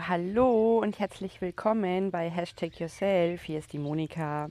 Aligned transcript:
Hallo 0.00 0.78
und 0.78 0.98
herzlich 0.98 1.40
willkommen 1.40 2.10
bei 2.10 2.30
Hashtag 2.30 2.78
Yourself. 2.78 3.42
Hier 3.42 3.58
ist 3.58 3.72
die 3.72 3.78
Monika. 3.78 4.48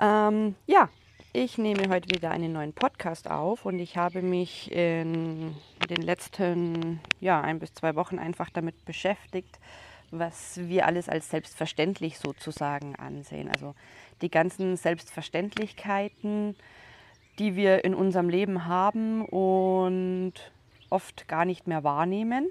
Ähm, 0.00 0.56
ja, 0.66 0.88
ich 1.32 1.58
nehme 1.58 1.88
heute 1.88 2.14
wieder 2.14 2.30
einen 2.30 2.52
neuen 2.52 2.72
Podcast 2.72 3.30
auf 3.30 3.64
und 3.64 3.78
ich 3.78 3.96
habe 3.96 4.20
mich 4.20 4.70
in 4.72 5.54
den 5.88 6.02
letzten 6.02 7.00
ja, 7.20 7.40
ein 7.40 7.58
bis 7.58 7.72
zwei 7.74 7.94
Wochen 7.94 8.18
einfach 8.18 8.50
damit 8.50 8.84
beschäftigt, 8.84 9.58
was 10.10 10.58
wir 10.58 10.86
alles 10.86 11.08
als 11.08 11.30
selbstverständlich 11.30 12.18
sozusagen 12.18 12.96
ansehen. 12.96 13.48
Also 13.48 13.74
die 14.20 14.30
ganzen 14.30 14.76
Selbstverständlichkeiten, 14.76 16.56
die 17.38 17.56
wir 17.56 17.84
in 17.84 17.94
unserem 17.94 18.28
Leben 18.28 18.66
haben 18.66 19.24
und 19.24 20.34
oft 20.90 21.28
gar 21.28 21.44
nicht 21.44 21.66
mehr 21.66 21.84
wahrnehmen 21.84 22.50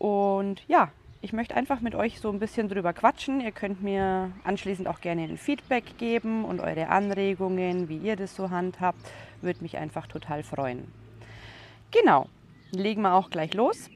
und 0.00 0.66
ja, 0.66 0.90
ich 1.20 1.34
möchte 1.34 1.54
einfach 1.54 1.82
mit 1.82 1.94
euch 1.94 2.20
so 2.20 2.30
ein 2.30 2.38
bisschen 2.38 2.70
drüber 2.70 2.94
quatschen. 2.94 3.42
Ihr 3.42 3.52
könnt 3.52 3.82
mir 3.82 4.32
anschließend 4.44 4.88
auch 4.88 5.02
gerne 5.02 5.24
ein 5.24 5.36
Feedback 5.36 5.98
geben 5.98 6.46
und 6.46 6.60
eure 6.60 6.88
Anregungen, 6.88 7.90
wie 7.90 7.98
ihr 7.98 8.16
das 8.16 8.34
so 8.34 8.48
handhabt. 8.48 8.98
Würde 9.42 9.62
mich 9.62 9.76
einfach 9.76 10.06
total 10.06 10.42
freuen. 10.42 10.90
Genau, 11.90 12.28
legen 12.70 13.02
wir 13.02 13.12
auch 13.12 13.28
gleich 13.28 13.52
los. 13.52 13.90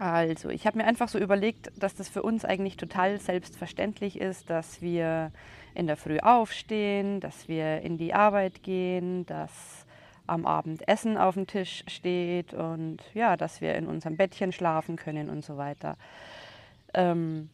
Also, 0.00 0.48
ich 0.48 0.66
habe 0.66 0.78
mir 0.78 0.84
einfach 0.84 1.08
so 1.08 1.20
überlegt, 1.20 1.70
dass 1.78 1.94
das 1.94 2.08
für 2.08 2.24
uns 2.24 2.44
eigentlich 2.44 2.76
total 2.76 3.20
selbstverständlich 3.20 4.18
ist, 4.18 4.50
dass 4.50 4.82
wir 4.82 5.30
in 5.76 5.86
der 5.86 5.96
Früh 5.96 6.18
aufstehen, 6.18 7.20
dass 7.20 7.46
wir 7.46 7.82
in 7.82 7.98
die 7.98 8.14
Arbeit 8.14 8.64
gehen, 8.64 9.26
dass 9.26 9.86
am 10.30 10.46
Abend 10.46 10.86
Essen 10.88 11.18
auf 11.18 11.34
dem 11.34 11.46
Tisch 11.46 11.84
steht 11.88 12.54
und 12.54 12.98
ja, 13.14 13.36
dass 13.36 13.60
wir 13.60 13.74
in 13.74 13.86
unserem 13.86 14.16
Bettchen 14.16 14.52
schlafen 14.52 14.96
können 14.96 15.28
und 15.28 15.44
so 15.44 15.56
weiter. 15.56 15.96
Ähm, 16.94 17.50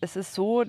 es 0.00 0.16
ist 0.16 0.34
so, 0.34 0.64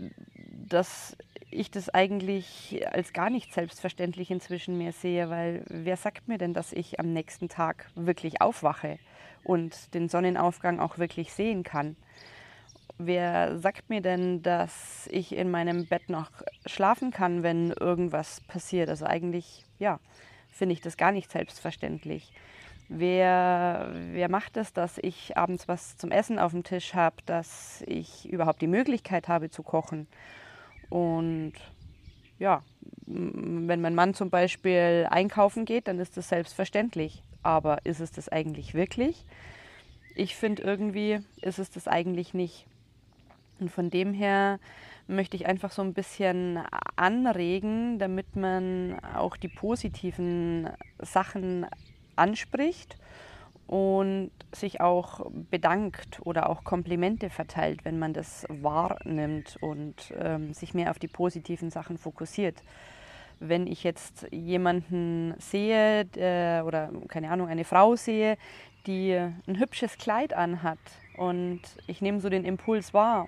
dass 0.67 1.17
ich 1.49 1.71
das 1.71 1.89
eigentlich 1.89 2.81
als 2.91 3.13
gar 3.13 3.29
nicht 3.29 3.53
selbstverständlich 3.53 4.31
inzwischen 4.31 4.77
mehr 4.77 4.91
sehe, 4.91 5.29
weil 5.29 5.63
wer 5.67 5.97
sagt 5.97 6.27
mir 6.27 6.37
denn, 6.37 6.53
dass 6.53 6.73
ich 6.73 6.99
am 6.99 7.13
nächsten 7.13 7.49
Tag 7.49 7.89
wirklich 7.95 8.41
aufwache 8.41 8.97
und 9.43 9.93
den 9.93 10.09
Sonnenaufgang 10.09 10.79
auch 10.79 10.97
wirklich 10.97 11.33
sehen 11.33 11.63
kann? 11.63 11.95
Wer 12.97 13.57
sagt 13.57 13.89
mir 13.89 14.01
denn, 14.01 14.43
dass 14.43 15.07
ich 15.11 15.35
in 15.35 15.49
meinem 15.49 15.87
Bett 15.87 16.09
noch 16.09 16.31
schlafen 16.65 17.11
kann, 17.11 17.43
wenn 17.43 17.71
irgendwas 17.71 18.41
passiert? 18.41 18.89
Also 18.89 19.05
eigentlich, 19.05 19.65
ja, 19.79 19.99
finde 20.53 20.73
ich 20.73 20.81
das 20.81 20.97
gar 20.97 21.11
nicht 21.11 21.31
selbstverständlich. 21.31 22.31
Wer, 22.89 23.91
wer 24.11 24.29
macht 24.29 24.57
es, 24.57 24.73
dass 24.73 24.97
ich 25.01 25.37
abends 25.37 25.67
was 25.67 25.97
zum 25.97 26.11
Essen 26.11 26.37
auf 26.37 26.51
dem 26.51 26.63
Tisch 26.63 26.93
habe, 26.93 27.15
dass 27.25 27.83
ich 27.87 28.29
überhaupt 28.29 28.61
die 28.61 28.67
Möglichkeit 28.67 29.27
habe 29.27 29.49
zu 29.49 29.63
kochen? 29.63 30.07
Und 30.89 31.53
ja, 32.39 32.61
wenn 33.05 33.81
mein 33.81 33.95
Mann 33.95 34.13
zum 34.13 34.29
Beispiel 34.29 35.07
einkaufen 35.09 35.65
geht, 35.65 35.87
dann 35.87 35.99
ist 35.99 36.17
das 36.17 36.29
selbstverständlich. 36.29 37.23
Aber 37.41 37.85
ist 37.85 37.99
es 37.99 38.11
das 38.11 38.29
eigentlich 38.29 38.73
wirklich? 38.73 39.25
Ich 40.15 40.35
finde 40.35 40.63
irgendwie, 40.63 41.19
ist 41.41 41.59
es 41.59 41.71
das 41.71 41.87
eigentlich 41.87 42.33
nicht. 42.33 42.65
Und 43.59 43.69
von 43.69 43.89
dem 43.89 44.13
her 44.13 44.59
möchte 45.07 45.35
ich 45.35 45.45
einfach 45.45 45.71
so 45.71 45.81
ein 45.81 45.93
bisschen 45.93 46.59
anregen, 46.95 47.99
damit 47.99 48.35
man 48.35 48.99
auch 49.15 49.37
die 49.37 49.49
positiven 49.49 50.69
Sachen 50.99 51.65
anspricht 52.15 52.97
und 53.67 54.31
sich 54.51 54.81
auch 54.81 55.25
bedankt 55.49 56.19
oder 56.23 56.49
auch 56.49 56.63
Komplimente 56.63 57.29
verteilt, 57.29 57.85
wenn 57.85 57.97
man 57.99 58.13
das 58.13 58.45
wahrnimmt 58.49 59.57
und 59.61 60.13
ähm, 60.19 60.53
sich 60.53 60.73
mehr 60.73 60.91
auf 60.91 60.99
die 60.99 61.07
positiven 61.07 61.69
Sachen 61.69 61.97
fokussiert. 61.97 62.61
Wenn 63.39 63.67
ich 63.67 63.83
jetzt 63.83 64.27
jemanden 64.31 65.33
sehe 65.39 66.05
der, 66.05 66.65
oder 66.65 66.91
keine 67.07 67.31
Ahnung, 67.31 67.47
eine 67.47 67.65
Frau 67.65 67.95
sehe, 67.95 68.37
die 68.85 69.13
ein 69.13 69.59
hübsches 69.59 69.97
Kleid 69.97 70.33
anhat 70.33 70.79
und 71.17 71.61
ich 71.87 72.01
nehme 72.01 72.19
so 72.19 72.29
den 72.29 72.45
Impuls 72.45 72.93
wahr, 72.93 73.27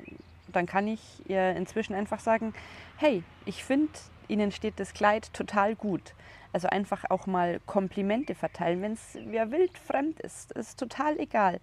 dann 0.55 0.65
kann 0.65 0.87
ich 0.87 1.01
ihr 1.27 1.51
inzwischen 1.55 1.93
einfach 1.93 2.19
sagen, 2.19 2.53
hey, 2.97 3.23
ich 3.45 3.63
finde, 3.63 3.93
Ihnen 4.27 4.51
steht 4.51 4.79
das 4.79 4.93
Kleid 4.93 5.33
total 5.33 5.75
gut. 5.75 6.15
Also 6.51 6.67
einfach 6.67 7.03
auch 7.09 7.27
mal 7.27 7.59
Komplimente 7.65 8.33
verteilen, 8.33 8.81
wenn 8.81 8.93
es 8.93 9.17
wer 9.25 9.51
wild 9.51 9.77
fremd 9.77 10.19
ist, 10.21 10.51
ist 10.53 10.79
total 10.79 11.19
egal. 11.19 11.59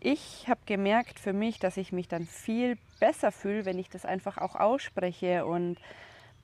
Ich 0.00 0.46
habe 0.48 0.60
gemerkt 0.66 1.18
für 1.18 1.32
mich, 1.32 1.58
dass 1.58 1.76
ich 1.76 1.92
mich 1.92 2.08
dann 2.08 2.26
viel 2.26 2.78
besser 3.00 3.32
fühle, 3.32 3.64
wenn 3.64 3.78
ich 3.78 3.88
das 3.88 4.04
einfach 4.04 4.38
auch 4.38 4.54
ausspreche. 4.54 5.44
Und 5.44 5.78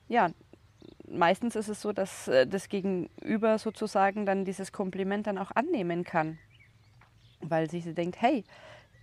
ja, 0.09 0.31
meistens 1.07 1.55
ist 1.55 1.69
es 1.69 1.81
so, 1.81 1.93
dass 1.93 2.27
äh, 2.27 2.47
das 2.47 2.67
Gegenüber 2.69 3.57
sozusagen 3.59 4.25
dann 4.25 4.45
dieses 4.45 4.71
Kompliment 4.71 5.27
dann 5.27 5.37
auch 5.37 5.51
annehmen 5.51 6.03
kann, 6.03 6.37
weil 7.39 7.69
sie 7.69 7.81
denkt, 7.93 8.21
hey, 8.21 8.43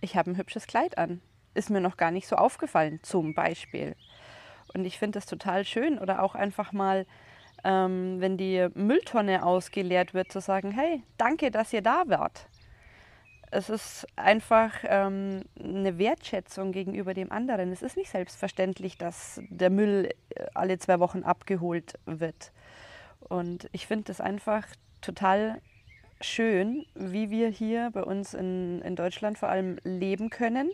ich 0.01 0.17
habe 0.17 0.31
ein 0.31 0.37
hübsches 0.37 0.67
Kleid 0.67 0.97
an 0.97 1.21
ist 1.53 1.69
mir 1.69 1.81
noch 1.81 1.97
gar 1.97 2.11
nicht 2.11 2.27
so 2.27 2.35
aufgefallen, 2.35 2.99
zum 3.03 3.33
Beispiel. 3.33 3.95
Und 4.73 4.85
ich 4.85 4.97
finde 4.97 5.17
das 5.17 5.25
total 5.25 5.65
schön 5.65 5.99
oder 5.99 6.23
auch 6.23 6.35
einfach 6.35 6.71
mal, 6.71 7.05
ähm, 7.63 8.19
wenn 8.19 8.37
die 8.37 8.67
Mülltonne 8.73 9.45
ausgeleert 9.45 10.13
wird, 10.13 10.31
zu 10.31 10.41
sagen, 10.41 10.71
hey, 10.71 11.03
danke, 11.17 11.51
dass 11.51 11.73
ihr 11.73 11.81
da 11.81 12.03
wart. 12.07 12.47
Es 13.51 13.69
ist 13.69 14.07
einfach 14.15 14.71
ähm, 14.83 15.43
eine 15.63 15.99
Wertschätzung 15.99 16.71
gegenüber 16.71 17.13
dem 17.13 17.31
anderen. 17.31 17.71
Es 17.71 17.83
ist 17.83 17.97
nicht 17.97 18.09
selbstverständlich, 18.09 18.97
dass 18.97 19.41
der 19.49 19.69
Müll 19.69 20.09
äh, 20.29 20.45
alle 20.55 20.79
zwei 20.79 20.99
Wochen 20.99 21.21
abgeholt 21.23 21.99
wird. 22.05 22.51
Und 23.19 23.69
ich 23.71 23.85
finde 23.85 24.05
das 24.05 24.21
einfach 24.21 24.65
total 25.01 25.61
schön, 26.25 26.85
wie 26.95 27.29
wir 27.29 27.49
hier 27.49 27.91
bei 27.91 28.03
uns 28.03 28.33
in, 28.33 28.81
in 28.81 28.95
Deutschland 28.95 29.37
vor 29.37 29.49
allem 29.49 29.77
leben 29.83 30.29
können. 30.29 30.71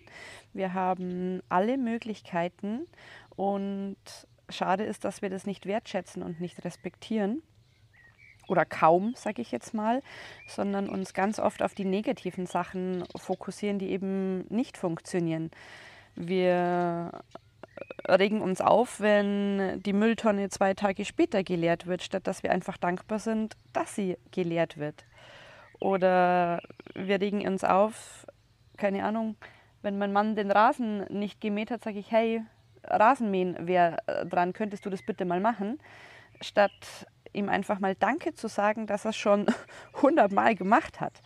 Wir 0.54 0.74
haben 0.74 1.42
alle 1.50 1.78
Möglichkeiten 1.78 2.88
und 3.36 3.98
schade 4.50 4.84
ist, 4.84 5.06
dass 5.06 5.22
wir 5.22 5.30
das 5.30 5.46
nicht 5.46 5.66
wertschätzen 5.66 6.24
und 6.24 6.40
nicht 6.40 6.64
respektieren. 6.64 7.42
Oder 8.48 8.66
kaum, 8.66 9.14
sage 9.16 9.42
ich 9.42 9.52
jetzt 9.52 9.74
mal, 9.74 10.02
sondern 10.48 10.90
uns 10.90 11.14
ganz 11.14 11.40
oft 11.40 11.62
auf 11.62 11.76
die 11.76 11.86
negativen 11.86 12.48
Sachen 12.48 13.04
fokussieren, 13.16 13.78
die 13.78 13.92
eben 13.92 14.48
nicht 14.50 14.76
funktionieren. 14.76 15.52
Wir 16.16 17.12
regen 18.08 18.42
uns 18.42 18.62
auf, 18.62 19.00
wenn 19.00 19.81
die 19.84 19.94
Mülltonne 19.94 20.50
zwei 20.50 20.74
Tage 20.74 21.06
später 21.06 21.44
geleert 21.44 21.86
wird, 21.86 22.02
statt 22.02 22.28
dass 22.28 22.44
wir 22.44 22.52
einfach 22.52 22.78
dankbar 22.78 23.20
sind, 23.20 23.56
dass 23.74 23.96
sie 23.96 24.18
geleert 24.31 24.78
wird. 24.78 25.06
Oder 25.80 26.62
wir 26.94 27.22
regen 27.22 27.48
uns 27.48 27.64
auf, 27.64 28.26
keine 28.78 29.04
Ahnung, 29.04 29.36
wenn 29.82 29.98
mein 29.98 30.12
Mann 30.12 30.36
den 30.36 30.52
Rasen 30.52 31.06
nicht 31.10 31.40
gemäht 31.40 31.72
hat, 31.72 31.84
sage 31.84 32.00
ich, 32.00 32.12
hey, 32.12 32.44
Rasenmähen 32.84 33.68
wäre 33.68 33.98
äh, 34.08 34.26
dran, 34.26 34.54
könntest 34.54 34.86
du 34.86 34.90
das 34.90 35.04
bitte 35.04 35.26
mal 35.26 35.40
machen? 35.40 35.80
Statt 36.42 37.08
ihm 37.34 37.50
einfach 37.50 37.80
mal 37.80 37.96
Danke 37.96 38.34
zu 38.34 38.48
sagen, 38.48 38.88
dass 38.88 39.06
er 39.06 39.10
es 39.10 39.18
schon 39.18 39.46
hundertmal 40.02 40.56
gemacht 40.56 41.00
hat. 41.00 41.22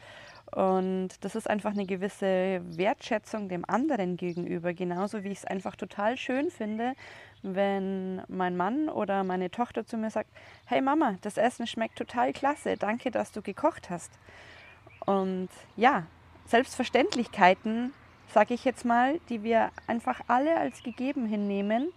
Und 0.54 1.10
das 1.22 1.34
ist 1.34 1.50
einfach 1.50 1.72
eine 1.72 1.88
gewisse 1.88 2.62
Wertschätzung 2.78 3.50
dem 3.50 3.66
anderen 3.68 4.18
gegenüber, 4.18 4.74
genauso 4.74 5.24
wie 5.24 5.30
ich 5.30 5.40
es 5.40 5.46
einfach 5.46 5.76
total 5.76 6.16
schön 6.16 6.52
finde, 6.52 6.94
wenn 7.42 8.22
mein 8.28 8.56
Mann 8.56 8.88
oder 8.88 9.24
meine 9.24 9.50
Tochter 9.50 9.84
zu 9.84 9.98
mir 9.98 10.12
sagt, 10.12 10.30
hey 10.66 10.80
Mama, 10.80 11.16
das 11.22 11.38
Essen 11.38 11.66
schmeckt 11.66 11.98
total 11.98 12.34
klasse, 12.34 12.78
danke, 12.78 13.10
dass 13.10 13.32
du 13.32 13.42
gekocht 13.42 13.90
hast. 13.90 14.12
Und 15.08 15.50
ja, 15.76 16.06
Selbstverständlichkeiten, 16.46 17.92
sage 18.32 18.54
ich 18.54 18.64
jetzt 18.64 18.86
mal, 18.86 19.20
die 19.30 19.42
wir 19.42 19.72
einfach 19.88 20.22
alle 20.28 20.56
als 20.58 20.84
gegeben 20.84 21.26
hinnehmen 21.26 21.92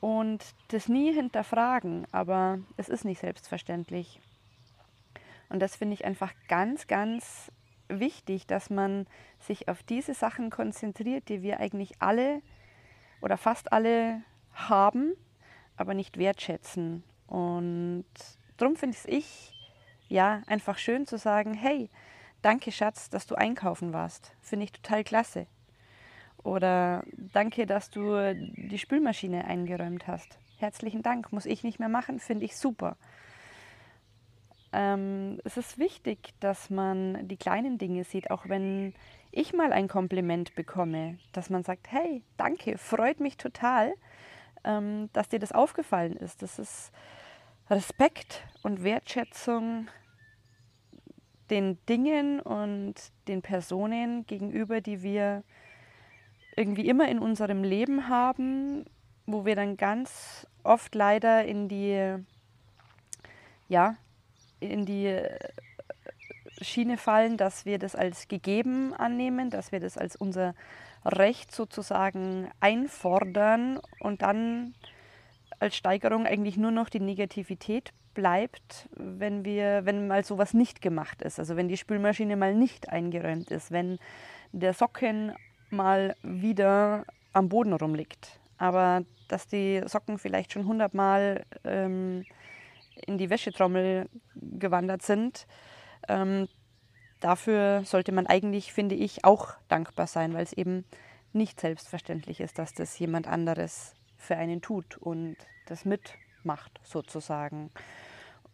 und 0.00 0.44
das 0.68 0.88
nie 0.88 1.12
hinterfragen, 1.12 2.08
aber 2.10 2.58
es 2.76 2.88
ist 2.88 3.04
nicht 3.04 3.20
selbstverständlich. 3.20 4.20
Und 5.48 5.60
das 5.60 5.76
finde 5.76 5.94
ich 5.94 6.04
einfach 6.04 6.32
ganz, 6.48 6.88
ganz 6.88 7.52
wichtig, 7.88 8.46
dass 8.46 8.70
man 8.70 9.06
sich 9.38 9.68
auf 9.68 9.82
diese 9.82 10.14
Sachen 10.14 10.50
konzentriert, 10.50 11.28
die 11.28 11.42
wir 11.42 11.60
eigentlich 11.60 12.00
alle 12.00 12.42
oder 13.20 13.36
fast 13.36 13.72
alle 13.72 14.22
haben, 14.52 15.14
aber 15.76 15.94
nicht 15.94 16.18
wertschätzen. 16.18 17.02
Und 17.26 18.06
darum 18.56 18.76
finde 18.76 18.96
ich 19.06 19.52
ja 20.08 20.42
einfach 20.46 20.78
schön 20.78 21.06
zu 21.06 21.18
sagen, 21.18 21.54
hey, 21.54 21.90
danke 22.42 22.72
Schatz, 22.72 23.10
dass 23.10 23.26
du 23.26 23.34
einkaufen 23.34 23.92
warst. 23.92 24.34
Finde 24.40 24.64
ich 24.64 24.72
total 24.72 25.04
klasse. 25.04 25.46
Oder 26.42 27.04
danke, 27.32 27.66
dass 27.66 27.90
du 27.90 28.34
die 28.34 28.78
Spülmaschine 28.78 29.44
eingeräumt 29.44 30.06
hast. 30.06 30.38
Herzlichen 30.58 31.02
Dank, 31.02 31.32
muss 31.32 31.46
ich 31.46 31.62
nicht 31.62 31.78
mehr 31.78 31.88
machen, 31.88 32.20
finde 32.20 32.44
ich 32.44 32.56
super. 32.56 32.96
Ähm, 34.78 35.40
es 35.42 35.56
ist 35.56 35.78
wichtig, 35.78 36.34
dass 36.38 36.70
man 36.70 37.26
die 37.26 37.36
kleinen 37.36 37.78
Dinge 37.78 38.04
sieht, 38.04 38.30
auch 38.30 38.48
wenn 38.48 38.94
ich 39.32 39.52
mal 39.52 39.72
ein 39.72 39.88
Kompliment 39.88 40.54
bekomme, 40.54 41.18
dass 41.32 41.50
man 41.50 41.64
sagt, 41.64 41.90
hey, 41.90 42.22
danke, 42.36 42.78
freut 42.78 43.18
mich 43.18 43.36
total, 43.36 43.92
ähm, 44.62 45.10
dass 45.12 45.28
dir 45.28 45.40
das 45.40 45.50
aufgefallen 45.50 46.16
ist. 46.16 46.42
Das 46.42 46.60
ist 46.60 46.92
Respekt 47.68 48.46
und 48.62 48.84
Wertschätzung 48.84 49.88
den 51.50 51.84
Dingen 51.88 52.38
und 52.38 52.94
den 53.26 53.42
Personen 53.42 54.26
gegenüber, 54.26 54.80
die 54.80 55.02
wir 55.02 55.42
irgendwie 56.54 56.88
immer 56.88 57.08
in 57.08 57.18
unserem 57.18 57.64
Leben 57.64 58.08
haben, 58.08 58.84
wo 59.26 59.44
wir 59.44 59.56
dann 59.56 59.76
ganz 59.76 60.46
oft 60.62 60.94
leider 60.94 61.44
in 61.46 61.68
die, 61.68 62.14
ja, 63.68 63.96
in 64.60 64.86
die 64.86 65.20
Schiene 66.60 66.96
fallen, 66.96 67.36
dass 67.36 67.64
wir 67.64 67.78
das 67.78 67.94
als 67.94 68.28
gegeben 68.28 68.94
annehmen, 68.94 69.50
dass 69.50 69.72
wir 69.72 69.80
das 69.80 69.96
als 69.96 70.16
unser 70.16 70.54
Recht 71.04 71.52
sozusagen 71.52 72.50
einfordern 72.60 73.80
und 74.00 74.22
dann 74.22 74.74
als 75.60 75.76
Steigerung 75.76 76.26
eigentlich 76.26 76.56
nur 76.56 76.70
noch 76.70 76.88
die 76.88 77.00
Negativität 77.00 77.92
bleibt, 78.14 78.88
wenn 78.96 79.44
wir, 79.44 79.84
wenn 79.84 80.08
mal 80.08 80.24
sowas 80.24 80.54
nicht 80.54 80.82
gemacht 80.82 81.22
ist. 81.22 81.38
Also 81.38 81.56
wenn 81.56 81.68
die 81.68 81.76
Spülmaschine 81.76 82.36
mal 82.36 82.54
nicht 82.54 82.88
eingeräumt 82.88 83.50
ist, 83.50 83.70
wenn 83.70 83.98
der 84.52 84.74
Socken 84.74 85.32
mal 85.70 86.16
wieder 86.22 87.04
am 87.32 87.48
Boden 87.48 87.72
rumliegt. 87.72 88.40
Aber 88.56 89.02
dass 89.28 89.46
die 89.46 89.82
Socken 89.86 90.18
vielleicht 90.18 90.52
schon 90.52 90.66
hundertmal 90.66 91.44
ähm, 91.64 92.24
in 93.08 93.18
die 93.18 93.30
Wäschetrommel 93.30 94.08
gewandert 94.36 95.02
sind, 95.02 95.46
ähm, 96.08 96.48
dafür 97.20 97.82
sollte 97.84 98.12
man 98.12 98.26
eigentlich, 98.26 98.72
finde 98.72 98.94
ich, 98.94 99.24
auch 99.24 99.54
dankbar 99.68 100.06
sein, 100.06 100.34
weil 100.34 100.44
es 100.44 100.52
eben 100.52 100.84
nicht 101.32 101.60
selbstverständlich 101.60 102.40
ist, 102.40 102.58
dass 102.58 102.72
das 102.72 102.98
jemand 102.98 103.26
anderes 103.26 103.94
für 104.16 104.36
einen 104.36 104.60
tut 104.60 104.96
und 104.96 105.36
das 105.66 105.84
mitmacht 105.84 106.80
sozusagen. 106.82 107.70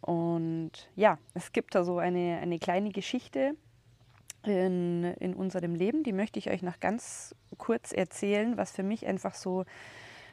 Und 0.01 0.71
ja, 0.95 1.17
es 1.33 1.51
gibt 1.51 1.75
da 1.75 1.83
so 1.83 1.97
eine, 1.97 2.39
eine 2.41 2.59
kleine 2.59 2.91
Geschichte 2.91 3.55
in, 4.43 5.03
in 5.03 5.33
unserem 5.33 5.73
Leben, 5.73 6.03
die 6.03 6.13
möchte 6.13 6.37
ich 6.37 6.49
euch 6.49 6.61
noch 6.61 6.79
ganz 6.79 7.33
kurz 7.57 7.91
erzählen, 7.91 8.57
was 8.57 8.71
für 8.71 8.83
mich 8.83 9.07
einfach 9.07 9.33
so, 9.33 9.65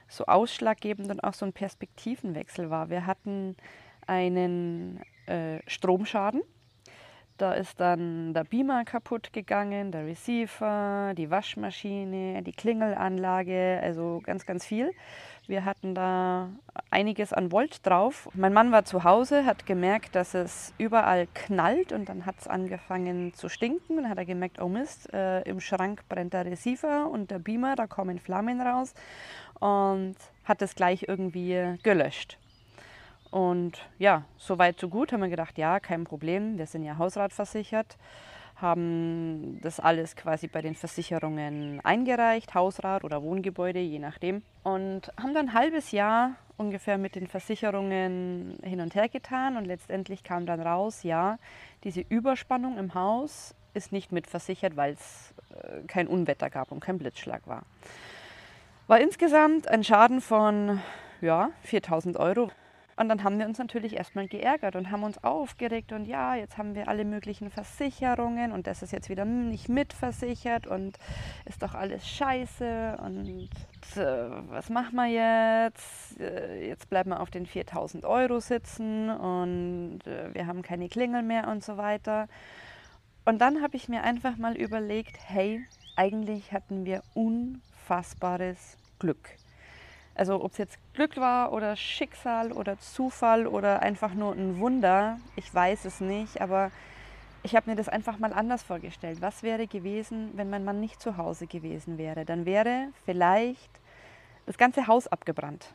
so 0.09 0.27
ausschlaggebend 0.27 1.11
und 1.11 1.25
auch 1.25 1.35
so 1.35 1.47
ein 1.47 1.53
Perspektivenwechsel 1.53 2.69
war. 2.69 2.91
Wir 2.91 3.07
hatten 3.07 3.57
einen 4.07 5.01
äh, 5.27 5.59
Stromschaden. 5.67 6.43
Da 7.39 7.55
ist 7.55 7.81
dann 7.81 8.35
der 8.35 8.45
Beamer 8.45 8.85
kaputt 8.85 9.33
gegangen, 9.33 9.91
der 9.91 10.07
Receiver, 10.07 11.13
die 11.17 11.31
Waschmaschine, 11.31 12.43
die 12.43 12.53
Klingelanlage, 12.53 13.81
also 13.83 14.21
ganz, 14.23 14.47
ganz 14.47 14.65
viel. 14.65 14.93
Wir 15.49 15.65
hatten 15.65 15.95
da 15.95 16.51
einiges 16.91 17.33
an 17.33 17.51
Volt 17.51 17.85
drauf. 17.85 18.29
Mein 18.35 18.53
Mann 18.53 18.71
war 18.71 18.85
zu 18.85 19.03
Hause, 19.03 19.45
hat 19.45 19.67
gemerkt, 19.67 20.15
dass 20.15 20.35
es 20.35 20.73
überall 20.79 21.27
knallt 21.35 21.93
und 21.93 22.09
dann 22.09 22.27
hat 22.27 22.37
es 22.39 22.47
angefangen 22.47 23.35
zu 23.35 23.49
stinken. 23.49 23.97
Dann 23.97 24.09
hat 24.09 24.19
er 24.19 24.25
gemerkt, 24.25 24.61
oh 24.63 24.69
Mist, 24.69 25.13
äh, 25.13 25.41
im 25.43 25.59
Schrank 25.59 26.09
brennt 26.09 26.35
der 26.35 26.45
Receiver 26.45 27.11
und 27.11 27.31
der 27.33 27.41
Beamer, 27.41 27.75
da 27.75 27.89
kommen 27.89 28.21
Flammen 28.21 28.61
raus 28.61 28.95
und 29.59 30.15
hat 30.45 30.63
es 30.63 30.77
gleich 30.77 31.07
irgendwie 31.09 31.77
gelöscht. 31.83 32.39
Und 33.33 33.79
ja, 33.99 34.25
so 34.37 34.59
weit, 34.59 34.79
so 34.79 34.91
gut 34.91 35.11
haben 35.11 35.23
wir 35.23 35.31
gedacht, 35.31 35.57
ja, 35.57 35.81
kein 35.81 36.05
Problem, 36.05 36.59
wir 36.59 36.67
sind 36.67 36.85
ja 36.85 36.99
hausratversichert, 36.99 37.97
haben 38.57 39.59
das 39.63 39.81
alles 39.81 40.17
quasi 40.17 40.49
bei 40.49 40.61
den 40.61 40.75
Versicherungen 40.75 41.81
eingereicht, 41.83 42.55
Hausrat 42.55 43.05
oder 43.05 43.23
Wohngebäude, 43.23 43.81
je 43.81 43.99
nachdem. 43.99 44.43
Und 44.65 45.11
haben 45.19 45.33
dann 45.33 45.49
ein 45.49 45.55
halbes 45.55 45.93
Jahr 45.93 46.33
ungefähr 46.59 46.99
mit 46.99 47.15
den 47.15 47.27
Versicherungen 47.27 48.59
hin 48.63 48.83
und 48.83 48.95
her 48.95 49.09
getan 49.09 49.57
und 49.57 49.65
letztendlich 49.65 50.25
kam 50.25 50.45
dann 50.45 50.61
raus, 50.61 51.03
ja, 51.03 51.39
diese 51.85 52.03
Überspannung 52.03 52.77
im 52.77 52.93
Haus 52.93 53.55
ist 53.73 53.93
nicht 53.93 54.13
mitversichert, 54.13 54.77
weil 54.77 54.93
es 54.93 55.33
äh, 55.55 55.87
kein 55.87 56.07
Unwetter 56.07 56.51
gab 56.51 56.71
und 56.71 56.81
kein 56.81 56.99
Blitzschlag 56.99 57.47
war. 57.47 57.63
War 58.89 59.01
insgesamt 59.01 59.69
ein 59.69 59.85
Schaden 59.85 60.21
von 60.21 60.83
ja, 61.23 61.49
4000 61.63 62.19
Euro. 62.19 62.51
Und 62.97 63.09
dann 63.09 63.25
haben 63.25 63.39
wir 63.39 63.47
uns 63.47 63.59
natürlich 63.59 63.97
erstmal 63.97 64.29
geärgert 64.29 64.77
und 64.77 64.91
haben 64.91 65.03
uns 65.03 65.23
aufgeregt 65.25 65.93
und 65.93 66.05
ja, 66.05 66.35
jetzt 66.35 66.59
haben 66.59 66.75
wir 66.75 66.89
alle 66.89 67.05
möglichen 67.05 67.51
Versicherungen 67.51 68.53
und 68.53 68.67
das 68.67 68.83
ist 68.83 68.93
jetzt 68.93 69.09
wieder 69.09 69.25
nicht 69.25 69.69
mitversichert 69.69 70.67
und 70.67 70.99
ist 71.47 71.63
doch 71.63 71.75
alles 71.75 72.07
scheiße 72.07 72.99
und 73.03 73.49
äh, 73.97 74.31
was 74.51 74.69
machen 74.69 74.97
wir 74.97 75.07
jetzt? 75.07 76.21
Äh, 76.21 76.69
jetzt 76.69 76.91
bleiben 76.91 77.11
wir 77.11 77.21
auf 77.21 77.31
den 77.31 77.47
4000 77.47 78.05
Euro 78.05 78.41
sitzen 78.41 79.09
und 79.09 80.01
äh, 80.07 80.35
wir 80.35 80.47
haben 80.47 80.63
keine 80.63 80.89
Klingel 80.89 81.23
mehr 81.23 81.49
und 81.49 81.65
so 81.65 81.79
weiter. 81.79 82.29
Und 83.25 83.39
dann 83.41 83.63
habe 83.63 83.77
ich 83.77 83.89
mir 83.89 84.03
einfach 84.03 84.37
mal 84.37 84.57
überlegt, 84.57 85.17
hey, 85.25 85.65
eigentlich 85.97 86.53
hatten 86.53 86.85
wir 86.85 87.03
unfassbares 87.15 88.77
Glück. 88.99 89.31
Also 90.15 90.43
ob 90.43 90.53
es 90.53 90.59
jetzt 90.59 90.79
Glück 90.95 91.17
war 91.17 91.53
oder 91.53 91.77
Schicksal 91.77 92.53
oder 92.53 92.79
Zufall 92.79 93.47
oder 93.47 93.83
einfach 93.83 94.15
nur 94.15 94.33
ein 94.33 94.61
Wunder, 94.61 95.19
ich 95.37 95.53
weiß 95.53 95.85
es 95.87 96.01
nicht, 96.01 96.41
aber 96.41 96.71
ich 97.43 97.57
habe 97.57 97.71
mir 97.71 97.77
das 97.77 97.89
einfach 97.89 98.19
mal 98.19 98.33
anders 98.33 98.63
vorgestellt. 98.63 99.21
Was 99.21 99.43
wäre 99.43 99.67
gewesen, 99.67 100.31
wenn 100.35 100.51
mein 100.51 100.65
Mann 100.65 100.81
nicht 100.81 101.01
zu 101.01 101.17
Hause 101.17 101.47
gewesen 101.47 101.99
wäre? 101.99 102.25
Dann 102.25 102.47
wäre 102.47 102.89
vielleicht 103.05 103.71
das 104.47 104.59
ganze 104.59 104.87
Haus 104.87 105.09
abgebrannt 105.09 105.73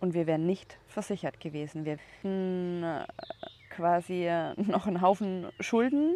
und 0.00 0.14
wir 0.14 0.26
wären 0.26 0.46
nicht 0.46 0.78
versichert 0.88 1.40
gewesen. 1.40 1.84
Wir 1.84 1.98
hätten 1.98 2.82
äh, 2.82 3.06
quasi 3.70 4.26
äh, 4.26 4.54
noch 4.56 4.86
einen 4.86 5.00
Haufen 5.00 5.46
Schulden 5.60 6.14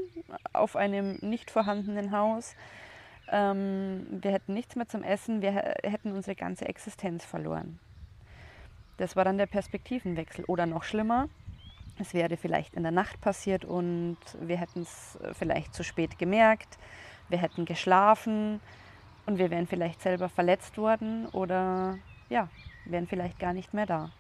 auf 0.53 0.77
einem 0.77 1.19
nicht 1.21 1.51
vorhandenen 1.51 2.13
Haus. 2.13 2.55
Ähm, 3.33 4.07
wir 4.11 4.31
hätten 4.31 4.53
nichts 4.53 4.77
mehr 4.77 4.87
zum 4.87 5.03
Essen, 5.03 5.41
wir 5.41 5.53
hätten 5.83 6.13
unsere 6.13 6.37
ganze 6.37 6.67
Existenz 6.67 7.25
verloren. 7.25 7.79
Das 8.99 9.17
war 9.17 9.25
dann 9.25 9.39
der 9.39 9.47
Perspektivenwechsel. 9.47 10.45
Oder 10.45 10.67
noch 10.67 10.85
schlimmer, 10.85 11.29
es 11.99 12.13
wäre 12.13 12.37
vielleicht 12.37 12.75
in 12.75 12.83
der 12.83 12.93
Nacht 12.93 13.21
passiert 13.23 13.65
und 13.65 14.19
wir 14.39 14.59
hätten 14.59 14.83
es 14.83 15.17
äh, 15.17 15.33
vielleicht 15.35 15.75
zu 15.75 15.83
spät 15.83 16.19
gemerkt, 16.19 16.79
wir 17.29 17.39
hätten 17.39 17.65
geschlafen 17.65 18.61
und 19.25 19.39
wir 19.39 19.51
wären 19.51 19.67
vielleicht 19.67 20.03
selber 20.03 20.29
verletzt 20.29 20.77
worden 20.77 21.27
oder 21.29 21.99
ja, 22.29 22.49
wären 22.85 23.07
vielleicht 23.07 23.39
gar 23.39 23.55
nicht 23.55 23.73
mehr 23.73 23.87
da. 23.87 24.11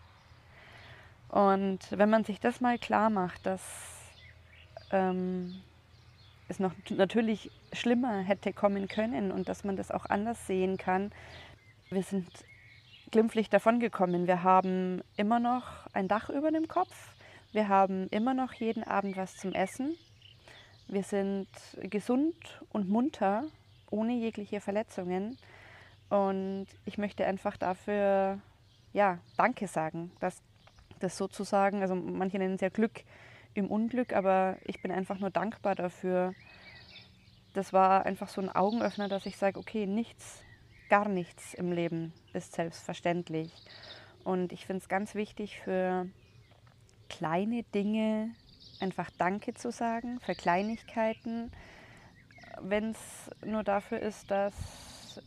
Und 1.28 1.80
wenn 1.90 2.10
man 2.10 2.24
sich 2.24 2.40
das 2.40 2.60
mal 2.60 2.78
klar 2.78 3.10
macht, 3.10 3.46
dass 3.46 3.62
ähm, 4.90 5.62
es 6.48 6.58
noch 6.58 6.72
natürlich 6.90 7.50
schlimmer 7.72 8.20
hätte 8.20 8.52
kommen 8.52 8.88
können 8.88 9.32
und 9.32 9.48
dass 9.48 9.64
man 9.64 9.76
das 9.76 9.90
auch 9.90 10.06
anders 10.06 10.46
sehen 10.46 10.76
kann. 10.76 11.10
Wir 11.90 12.02
sind 12.02 12.28
glimpflich 13.10 13.50
davongekommen. 13.50 14.26
Wir 14.26 14.42
haben 14.42 15.02
immer 15.16 15.38
noch 15.38 15.86
ein 15.92 16.08
Dach 16.08 16.30
über 16.30 16.50
dem 16.50 16.68
Kopf. 16.68 17.14
Wir 17.52 17.68
haben 17.68 18.08
immer 18.08 18.34
noch 18.34 18.54
jeden 18.54 18.82
Abend 18.82 19.16
was 19.16 19.36
zum 19.36 19.52
Essen. 19.52 19.94
Wir 20.88 21.02
sind 21.02 21.48
gesund 21.80 22.34
und 22.70 22.88
munter, 22.88 23.44
ohne 23.90 24.14
jegliche 24.14 24.60
Verletzungen. 24.60 25.38
Und 26.08 26.66
ich 26.84 26.98
möchte 26.98 27.26
einfach 27.26 27.56
dafür, 27.56 28.38
ja, 28.92 29.18
Danke 29.36 29.66
sagen, 29.68 30.10
dass 30.20 30.42
das 31.00 31.16
sozusagen, 31.16 31.82
also 31.82 31.94
manche 31.94 32.38
nennen 32.38 32.54
es 32.54 32.60
ja 32.60 32.68
Glück, 32.68 33.04
im 33.54 33.70
Unglück, 33.70 34.12
aber 34.12 34.56
ich 34.64 34.80
bin 34.82 34.90
einfach 34.90 35.18
nur 35.18 35.30
dankbar 35.30 35.74
dafür. 35.74 36.34
Das 37.54 37.72
war 37.72 38.06
einfach 38.06 38.28
so 38.28 38.40
ein 38.40 38.48
Augenöffner, 38.48 39.08
dass 39.08 39.26
ich 39.26 39.36
sage, 39.36 39.58
okay, 39.58 39.86
nichts, 39.86 40.42
gar 40.88 41.08
nichts 41.08 41.54
im 41.54 41.72
Leben 41.72 42.12
ist 42.32 42.54
selbstverständlich. 42.54 43.52
Und 44.24 44.52
ich 44.52 44.66
finde 44.66 44.82
es 44.82 44.88
ganz 44.88 45.14
wichtig 45.14 45.60
für 45.60 46.08
kleine 47.08 47.62
Dinge 47.74 48.30
einfach 48.80 49.10
Danke 49.18 49.54
zu 49.54 49.70
sagen, 49.70 50.18
für 50.20 50.34
Kleinigkeiten, 50.34 51.52
wenn 52.60 52.90
es 52.90 53.30
nur 53.44 53.64
dafür 53.64 54.00
ist, 54.00 54.30
dass 54.30 55.20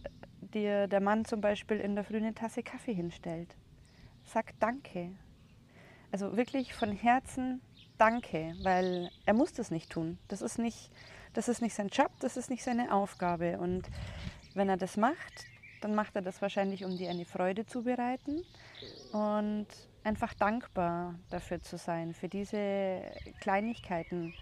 dir 0.54 0.88
der 0.88 1.02
Mann 1.02 1.26
zum 1.26 1.42
Beispiel 1.42 1.80
in 1.80 1.96
der 1.96 2.04
Früh 2.04 2.18
eine 2.18 2.34
Tasse 2.34 2.64
Kaffee 2.64 2.94
hinstellt. 2.94 3.56
Sag 4.24 4.60
Danke. 4.60 5.12
Also 6.12 6.38
wirklich 6.38 6.74
von 6.74 6.92
Herzen 6.92 7.62
Danke, 7.98 8.56
weil 8.62 9.10
er 9.26 9.34
muss 9.34 9.54
das 9.54 9.72
nicht 9.72 9.90
tun. 9.90 10.18
Das 10.28 10.42
ist 10.42 10.60
nicht, 10.60 10.92
das 11.34 11.48
ist 11.48 11.62
nicht 11.62 11.74
sein 11.74 11.88
Job, 11.88 12.12
das 12.20 12.36
ist 12.36 12.50
nicht 12.50 12.64
seine 12.64 12.94
Aufgabe. 12.94 13.58
Und 13.58 13.90
wenn 14.54 14.68
er 14.68 14.78
das 14.78 14.98
macht, 14.98 15.46
dann 15.82 15.96
macht 15.96 16.16
er 16.16 16.22
das 16.22 16.42
wahrscheinlich, 16.42 16.84
um 16.84 16.98
dir 16.98 17.10
eine 17.10 17.26
Freude 17.26 17.66
zu 17.66 17.84
bereiten 17.84 18.44
und 19.12 19.68
einfach 20.04 20.34
dankbar 20.34 21.16
dafür 21.30 21.62
zu 21.62 21.78
sein, 21.78 22.14
für 22.14 22.28
diese 22.28 23.02
Kleinigkeiten. 23.40 24.34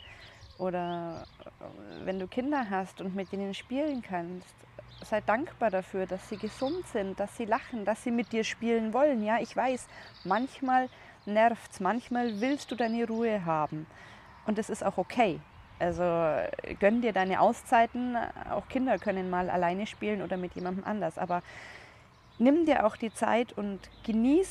Oder 0.58 1.26
äh, 1.40 2.06
wenn 2.06 2.20
du 2.20 2.28
Kinder 2.28 2.70
hast 2.70 3.02
und 3.02 3.16
mit 3.16 3.32
denen 3.32 3.54
spielen 3.54 4.02
kannst, 4.02 4.56
sei 5.04 5.22
dankbar 5.22 5.70
dafür, 5.70 6.06
dass 6.06 6.30
sie 6.30 6.38
gesund 6.38 6.88
sind, 6.88 7.20
dass 7.20 7.36
sie 7.38 7.46
lachen, 7.46 7.86
dass 7.86 8.04
sie 8.04 8.12
mit 8.12 8.32
dir 8.32 8.44
spielen 8.44 8.94
wollen. 8.94 9.24
Ja, 9.24 9.40
ich 9.40 9.56
weiß, 9.56 9.88
manchmal 10.24 10.90
nervt 11.26 11.72
es, 11.72 11.80
manchmal 11.80 12.42
willst 12.42 12.72
du 12.72 12.76
deine 12.76 13.08
Ruhe 13.08 13.46
haben. 13.46 13.86
Und 14.46 14.58
das 14.58 14.70
ist 14.70 14.84
auch 14.84 14.98
okay. 14.98 15.40
Also 15.80 16.04
gönn 16.80 17.02
dir 17.02 17.14
deine 17.14 17.42
Auszeiten. 17.42 18.16
Auch 18.50 18.68
Kinder 18.68 18.98
können 19.00 19.30
mal 19.30 19.50
alleine 19.50 19.88
spielen 19.88 20.22
oder 20.22 20.38
mit 20.38 20.54
jemandem 20.56 20.86
anders. 20.86 21.18
Aber 21.18 21.42
nimm 22.38 22.66
dir 22.66 22.86
auch 22.86 22.96
die 22.96 23.14
Zeit 23.14 23.54
und 23.54 23.80
genieß 24.06 24.50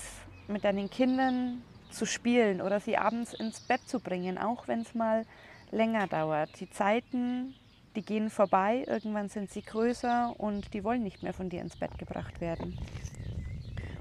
mit 0.49 0.65
deinen 0.65 0.91
Kindern 0.91 1.63
zu 1.91 2.07
spielen 2.07 2.61
oder 2.61 2.81
sie 2.81 2.97
abends 2.97 3.35
ins 3.35 3.61
Bett 3.61 3.87
zu 3.87 4.01
bringen, 4.01 4.39
auch 4.39 4.67
wenn 4.69 4.81
es 4.81 4.95
mal 4.95 5.25
länger 5.71 6.07
dauert. 6.07 6.59
Die 6.61 6.71
Zeiten, 6.71 7.55
die 7.95 8.03
gehen 8.03 8.31
vorbei, 8.31 8.85
irgendwann 8.87 9.29
sind 9.29 9.51
sie 9.51 9.63
größer 9.63 10.35
und 10.39 10.73
die 10.75 10.85
wollen 10.85 11.03
nicht 11.03 11.23
mehr 11.23 11.35
von 11.35 11.49
dir 11.49 11.61
ins 11.61 11.77
Bett 11.77 11.99
gebracht 11.99 12.41
werden. 12.41 12.79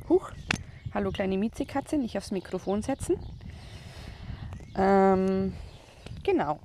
Huch, 0.09 0.31
hallo 0.93 1.11
kleine 1.11 1.37
Miezekatze, 1.37 1.97
nicht 1.97 2.17
aufs 2.17 2.31
Mikrofon 2.31 2.81
setzen. 2.81 3.15
Ähm, 4.75 5.53
genau. 6.23 6.59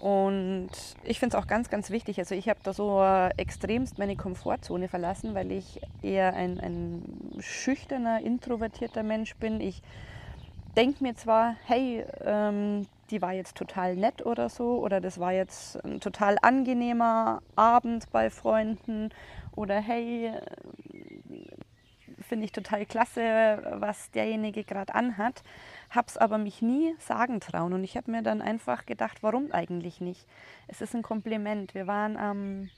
Und 0.00 0.70
ich 1.04 1.20
finde 1.20 1.36
es 1.36 1.42
auch 1.42 1.46
ganz, 1.46 1.70
ganz 1.70 1.90
wichtig. 1.90 2.18
Also 2.18 2.34
ich 2.34 2.48
habe 2.48 2.58
da 2.64 2.72
so 2.72 3.04
extremst 3.36 3.98
meine 3.98 4.16
Komfortzone 4.16 4.88
verlassen, 4.88 5.34
weil 5.34 5.52
ich 5.52 5.80
eher 6.02 6.34
ein, 6.34 6.58
ein 6.58 7.02
schüchterner, 7.38 8.20
introvertierter 8.20 9.04
Mensch 9.04 9.36
bin. 9.36 9.60
Ich 9.60 9.80
denke 10.76 11.04
mir 11.04 11.14
zwar, 11.14 11.54
hey, 11.66 12.04
ähm, 12.24 12.86
die 13.10 13.22
war 13.22 13.32
jetzt 13.32 13.56
total 13.56 13.94
nett 13.94 14.26
oder 14.26 14.48
so, 14.48 14.78
oder 14.78 15.00
das 15.00 15.20
war 15.20 15.32
jetzt 15.32 15.76
ein 15.84 16.00
total 16.00 16.36
angenehmer 16.42 17.42
Abend 17.54 18.10
bei 18.10 18.28
Freunden, 18.30 19.10
oder 19.54 19.80
hey, 19.80 20.32
finde 22.32 22.46
ich 22.46 22.52
total 22.52 22.86
klasse, 22.86 23.76
was 23.78 24.10
derjenige 24.10 24.64
gerade 24.64 24.94
anhat 24.94 25.42
habe 25.92 26.08
es 26.08 26.16
aber 26.16 26.38
mich 26.38 26.62
nie 26.62 26.94
sagen 26.98 27.40
trauen. 27.40 27.72
Und 27.72 27.84
ich 27.84 27.96
habe 27.96 28.10
mir 28.10 28.22
dann 28.22 28.40
einfach 28.40 28.86
gedacht, 28.86 29.22
warum 29.22 29.52
eigentlich 29.52 30.00
nicht? 30.00 30.26
Es 30.66 30.80
ist 30.80 30.94
ein 30.94 31.02
Kompliment. 31.02 31.74
Wir 31.74 31.86
waren 31.86 32.16
am 32.16 32.70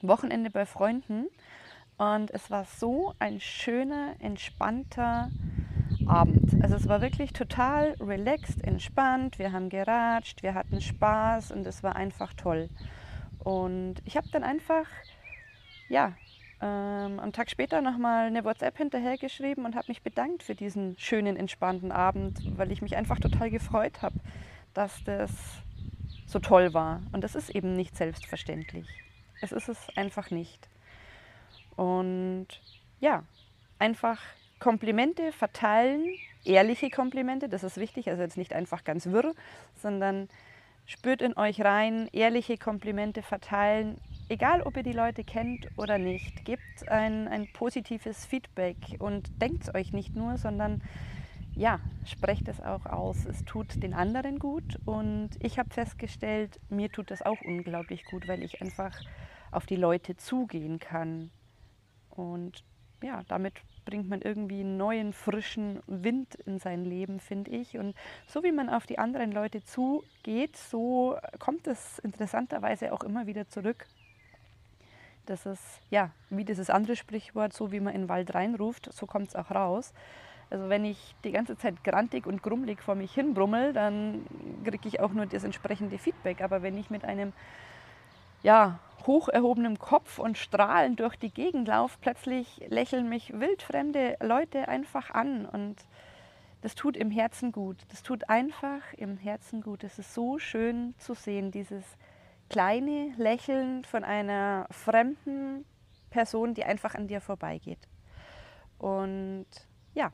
Wochenende 0.00 0.50
bei 0.50 0.64
Freunden 0.64 1.26
und 1.98 2.30
es 2.30 2.50
war 2.50 2.64
so 2.64 3.14
ein 3.18 3.40
schöner, 3.40 4.14
entspannter 4.20 5.30
Abend. 6.06 6.62
Also 6.62 6.76
es 6.76 6.88
war 6.88 7.02
wirklich 7.02 7.34
total 7.34 7.94
relaxed, 8.00 8.64
entspannt. 8.64 9.38
Wir 9.38 9.52
haben 9.52 9.68
geratscht, 9.68 10.42
wir 10.42 10.54
hatten 10.54 10.80
Spaß 10.80 11.52
und 11.52 11.66
es 11.66 11.82
war 11.82 11.94
einfach 11.94 12.32
toll. 12.32 12.70
Und 13.44 13.96
ich 14.06 14.16
habe 14.16 14.28
dann 14.32 14.44
einfach, 14.44 14.86
ja, 15.90 16.14
ähm, 16.60 17.18
am 17.20 17.32
Tag 17.32 17.50
später 17.50 17.80
nochmal 17.80 18.26
eine 18.26 18.44
WhatsApp 18.44 18.76
hinterhergeschrieben 18.76 19.64
und 19.64 19.74
habe 19.74 19.86
mich 19.88 20.02
bedankt 20.02 20.42
für 20.42 20.54
diesen 20.54 20.98
schönen, 20.98 21.36
entspannten 21.36 21.92
Abend, 21.92 22.38
weil 22.58 22.70
ich 22.70 22.82
mich 22.82 22.96
einfach 22.96 23.18
total 23.18 23.50
gefreut 23.50 24.02
habe, 24.02 24.16
dass 24.74 25.02
das 25.04 25.30
so 26.26 26.38
toll 26.38 26.74
war. 26.74 27.02
Und 27.12 27.24
das 27.24 27.34
ist 27.34 27.50
eben 27.50 27.74
nicht 27.74 27.96
selbstverständlich. 27.96 28.86
Es 29.40 29.52
ist 29.52 29.68
es 29.68 29.78
einfach 29.96 30.30
nicht. 30.30 30.68
Und 31.76 32.48
ja, 33.00 33.24
einfach 33.78 34.20
Komplimente 34.58 35.32
verteilen, 35.32 36.04
ehrliche 36.44 36.90
Komplimente, 36.90 37.48
das 37.48 37.64
ist 37.64 37.78
wichtig, 37.78 38.10
also 38.10 38.22
jetzt 38.22 38.36
nicht 38.36 38.52
einfach 38.52 38.84
ganz 38.84 39.06
wirr, 39.06 39.32
sondern 39.76 40.28
spürt 40.84 41.22
in 41.22 41.36
euch 41.36 41.62
rein, 41.62 42.08
ehrliche 42.12 42.58
Komplimente 42.58 43.22
verteilen, 43.22 43.98
egal 44.30 44.62
ob 44.62 44.76
ihr 44.76 44.82
die 44.84 44.92
Leute 44.92 45.24
kennt 45.24 45.68
oder 45.76 45.98
nicht, 45.98 46.44
gebt 46.44 46.88
ein, 46.88 47.28
ein 47.28 47.48
positives 47.52 48.24
Feedback 48.24 48.76
und 49.00 49.42
denkt 49.42 49.64
es 49.64 49.74
euch 49.74 49.92
nicht 49.92 50.14
nur, 50.14 50.38
sondern 50.38 50.82
ja, 51.56 51.80
sprecht 52.06 52.46
es 52.48 52.60
auch 52.60 52.86
aus. 52.86 53.26
Es 53.26 53.44
tut 53.44 53.82
den 53.82 53.92
anderen 53.92 54.38
gut 54.38 54.78
und 54.86 55.30
ich 55.40 55.58
habe 55.58 55.68
festgestellt, 55.70 56.60
mir 56.70 56.90
tut 56.90 57.10
das 57.10 57.22
auch 57.22 57.40
unglaublich 57.42 58.04
gut, 58.04 58.28
weil 58.28 58.42
ich 58.44 58.62
einfach 58.62 58.96
auf 59.50 59.66
die 59.66 59.76
Leute 59.76 60.16
zugehen 60.16 60.78
kann. 60.78 61.30
Und 62.10 62.64
ja, 63.02 63.22
damit 63.26 63.54
bringt 63.84 64.08
man 64.08 64.22
irgendwie 64.22 64.60
einen 64.60 64.76
neuen, 64.76 65.12
frischen 65.12 65.80
Wind 65.88 66.36
in 66.46 66.60
sein 66.60 66.84
Leben, 66.84 67.18
finde 67.18 67.50
ich. 67.50 67.78
Und 67.78 67.96
so 68.28 68.44
wie 68.44 68.52
man 68.52 68.68
auf 68.68 68.86
die 68.86 68.98
anderen 68.98 69.32
Leute 69.32 69.64
zugeht, 69.64 70.56
so 70.56 71.18
kommt 71.40 71.66
es 71.66 71.98
interessanterweise 71.98 72.92
auch 72.92 73.02
immer 73.02 73.26
wieder 73.26 73.48
zurück. 73.48 73.88
Das 75.30 75.46
ist 75.46 75.80
ja 75.90 76.10
wie 76.28 76.44
dieses 76.44 76.70
andere 76.70 76.96
Sprichwort, 76.96 77.52
so 77.52 77.70
wie 77.70 77.78
man 77.78 77.94
in 77.94 78.02
den 78.02 78.08
Wald 78.08 78.34
reinruft, 78.34 78.92
so 78.92 79.06
kommt 79.06 79.28
es 79.28 79.36
auch 79.36 79.52
raus. 79.52 79.94
Also 80.50 80.68
wenn 80.68 80.84
ich 80.84 81.14
die 81.22 81.30
ganze 81.30 81.56
Zeit 81.56 81.84
grantig 81.84 82.26
und 82.26 82.42
grummelig 82.42 82.82
vor 82.82 82.96
mich 82.96 83.14
hin 83.14 83.32
brummel, 83.32 83.72
dann 83.72 84.26
kriege 84.64 84.88
ich 84.88 84.98
auch 84.98 85.12
nur 85.12 85.26
das 85.26 85.44
entsprechende 85.44 85.98
Feedback. 85.98 86.40
Aber 86.40 86.62
wenn 86.62 86.76
ich 86.76 86.90
mit 86.90 87.04
einem 87.04 87.32
ja, 88.42 88.80
hoch 89.06 89.28
erhobenem 89.28 89.78
Kopf 89.78 90.18
und 90.18 90.36
strahlend 90.36 90.98
durch 90.98 91.14
die 91.14 91.30
Gegend 91.30 91.68
laufe, 91.68 91.96
plötzlich 92.00 92.60
lächeln 92.66 93.08
mich 93.08 93.32
wildfremde 93.32 94.16
Leute 94.20 94.66
einfach 94.66 95.12
an 95.12 95.46
und 95.46 95.76
das 96.62 96.74
tut 96.74 96.96
im 96.96 97.12
Herzen 97.12 97.52
gut. 97.52 97.76
Das 97.90 98.02
tut 98.02 98.28
einfach 98.28 98.82
im 98.96 99.16
Herzen 99.16 99.62
gut. 99.62 99.84
Es 99.84 100.00
ist 100.00 100.12
so 100.12 100.40
schön 100.40 100.94
zu 100.98 101.14
sehen, 101.14 101.52
dieses 101.52 101.84
kleine 102.50 103.14
Lächeln 103.16 103.84
von 103.84 104.04
einer 104.04 104.66
fremden 104.70 105.64
Person, 106.10 106.52
die 106.54 106.64
einfach 106.64 106.94
an 106.94 107.06
dir 107.06 107.20
vorbeigeht. 107.20 107.88
Und 108.76 109.46
ja, 109.94 110.12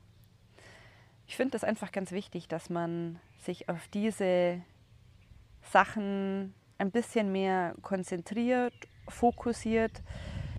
ich 1.26 1.36
finde 1.36 1.52
das 1.52 1.64
einfach 1.64 1.90
ganz 1.90 2.12
wichtig, 2.12 2.46
dass 2.46 2.70
man 2.70 3.18
sich 3.38 3.68
auf 3.68 3.88
diese 3.88 4.60
Sachen 5.62 6.54
ein 6.78 6.90
bisschen 6.90 7.32
mehr 7.32 7.74
konzentriert, 7.82 8.74
fokussiert, 9.08 10.02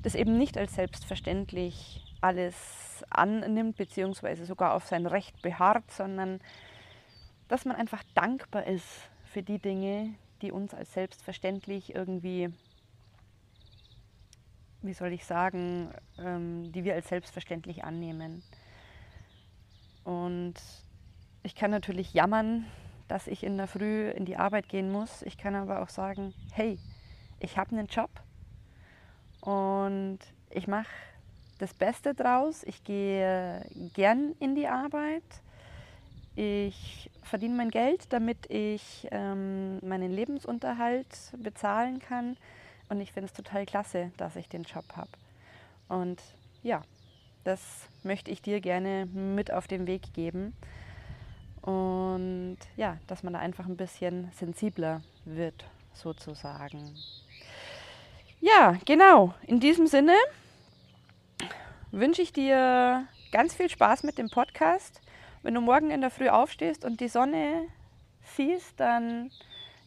das 0.01 0.15
eben 0.15 0.37
nicht 0.37 0.57
als 0.57 0.75
selbstverständlich 0.75 2.03
alles 2.21 3.05
annimmt, 3.09 3.77
beziehungsweise 3.77 4.45
sogar 4.45 4.73
auf 4.73 4.85
sein 4.87 5.05
Recht 5.05 5.41
beharrt, 5.41 5.91
sondern 5.91 6.39
dass 7.47 7.65
man 7.65 7.75
einfach 7.75 8.03
dankbar 8.15 8.65
ist 8.65 9.09
für 9.25 9.43
die 9.43 9.59
Dinge, 9.59 10.15
die 10.41 10.51
uns 10.51 10.73
als 10.73 10.93
selbstverständlich 10.93 11.95
irgendwie, 11.95 12.53
wie 14.81 14.93
soll 14.93 15.13
ich 15.13 15.25
sagen, 15.25 15.91
ähm, 16.17 16.71
die 16.71 16.83
wir 16.83 16.93
als 16.93 17.09
selbstverständlich 17.09 17.83
annehmen. 17.83 18.43
Und 20.03 20.55
ich 21.43 21.55
kann 21.55 21.71
natürlich 21.71 22.13
jammern, 22.13 22.65
dass 23.07 23.27
ich 23.27 23.43
in 23.43 23.57
der 23.57 23.67
Früh 23.67 24.09
in 24.09 24.25
die 24.25 24.37
Arbeit 24.37 24.69
gehen 24.69 24.91
muss. 24.91 25.21
Ich 25.21 25.37
kann 25.37 25.55
aber 25.55 25.81
auch 25.81 25.89
sagen, 25.89 26.33
hey, 26.51 26.77
ich 27.39 27.57
habe 27.57 27.71
einen 27.71 27.87
Job 27.87 28.09
und 29.41 30.19
ich 30.49 30.67
mache 30.67 30.91
das 31.59 31.73
Beste 31.73 32.13
draus. 32.13 32.63
Ich 32.63 32.83
gehe 32.83 33.65
gern 33.93 34.35
in 34.39 34.55
die 34.55 34.67
Arbeit. 34.67 35.23
Ich 36.37 37.09
verdiene 37.23 37.55
mein 37.55 37.71
Geld, 37.71 38.13
damit 38.13 38.45
ich 38.51 39.07
ähm, 39.09 39.79
meinen 39.79 40.11
Lebensunterhalt 40.11 41.07
bezahlen 41.35 41.97
kann. 41.97 42.37
Und 42.89 43.01
ich 43.01 43.11
finde 43.11 43.25
es 43.25 43.33
total 43.33 43.65
klasse, 43.65 44.11
dass 44.17 44.35
ich 44.35 44.47
den 44.47 44.61
Job 44.61 44.85
habe. 44.95 45.09
Und 45.87 46.21
ja, 46.61 46.83
das 47.43 47.89
möchte 48.03 48.29
ich 48.29 48.43
dir 48.43 48.61
gerne 48.61 49.07
mit 49.07 49.51
auf 49.51 49.67
den 49.67 49.87
Weg 49.87 50.13
geben. 50.13 50.55
Und 51.63 52.59
ja, 52.75 52.97
dass 53.07 53.23
man 53.23 53.33
da 53.33 53.39
einfach 53.39 53.65
ein 53.65 53.75
bisschen 53.75 54.31
sensibler 54.33 55.01
wird, 55.25 55.65
sozusagen. 55.93 56.95
Ja, 58.41 58.77
genau. 58.85 59.33
In 59.47 59.59
diesem 59.59 59.87
Sinne 59.87 60.13
wünsche 61.89 62.21
ich 62.21 62.31
dir 62.31 63.07
ganz 63.31 63.55
viel 63.55 63.69
Spaß 63.71 64.03
mit 64.03 64.19
dem 64.19 64.29
Podcast 64.29 65.01
wenn 65.47 65.53
du 65.53 65.61
morgen 65.61 65.91
in 65.91 66.01
der 66.01 66.09
Früh 66.09 66.27
aufstehst 66.27 66.83
und 66.83 66.99
die 66.99 67.07
Sonne 67.07 67.69
siehst, 68.35 68.77
dann 68.81 69.31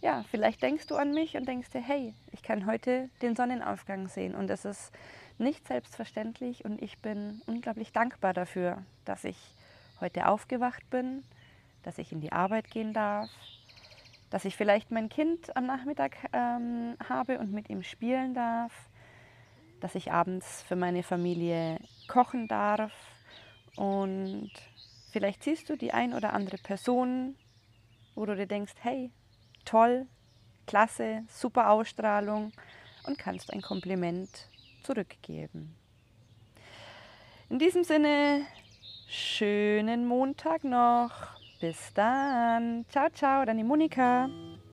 ja, 0.01 0.25
vielleicht 0.31 0.63
denkst 0.63 0.87
du 0.87 0.97
an 0.97 1.13
mich 1.13 1.37
und 1.37 1.47
denkst 1.47 1.69
dir, 1.69 1.83
hey, 1.83 2.15
ich 2.33 2.43
kann 2.43 2.65
heute 2.65 3.11
den 3.21 3.37
Sonnenaufgang 3.37 4.09
sehen. 4.09 4.35
Und 4.35 4.47
das 4.47 4.65
ist 4.65 4.91
nicht 5.37 5.69
selbstverständlich 5.69 6.65
und 6.65 6.81
ich 6.81 6.99
bin 7.01 7.43
unglaublich 7.47 7.93
dankbar 7.93 8.33
dafür, 8.33 8.83
dass 9.05 9.25
ich 9.25 9.37
heute 10.01 10.29
aufgewacht 10.29 10.89
bin, 10.89 11.25
dass 11.83 11.99
ich 11.99 12.11
in 12.11 12.23
die 12.23 12.33
Arbeit 12.33 12.71
gehen 12.71 12.95
darf, 12.95 13.29
dass 14.31 14.47
ich 14.47 14.57
vielleicht 14.57 14.91
mein 14.91 15.11
Kind 15.11 15.55
am 15.59 15.67
Nachmittag 15.67 16.17
ähm, 16.33 16.97
habe 17.07 17.39
und 17.39 17.53
mit 17.53 17.69
ihm 17.69 17.83
spielen 17.83 18.33
darf, 18.33 18.73
dass 19.81 19.95
ich 19.95 20.11
abends 20.11 20.63
für 20.63 20.77
meine 20.77 21.03
Familie 21.03 21.77
kochen 22.09 22.49
darf. 22.49 22.95
Und 23.77 24.51
vielleicht 25.11 25.43
siehst 25.43 25.69
du 25.69 25.77
die 25.77 25.93
ein 25.93 26.15
oder 26.15 26.33
andere 26.33 26.59
Person, 26.59 27.37
wo 28.15 28.27
du 28.27 28.37
dir 28.37 28.47
denkst, 28.47 28.75
hey, 28.81 29.11
toll, 29.65 30.07
klasse, 30.67 31.25
super 31.29 31.71
Ausstrahlung 31.71 32.53
und 33.07 33.19
kannst 33.19 33.53
ein 33.53 33.63
Kompliment 33.63 34.49
zurückgeben. 34.83 35.75
In 37.49 37.59
diesem 37.59 37.83
Sinne, 37.83 38.47
schönen 39.09 40.07
Montag 40.07 40.65
noch. 40.65 41.13
Bis 41.61 41.93
dann. 41.93 42.87
Ciao, 42.89 43.11
ciao, 43.11 43.45
deine 43.45 43.65
Monika. 43.65 44.31